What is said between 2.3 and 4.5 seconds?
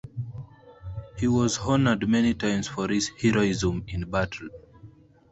times for his heroism in battle.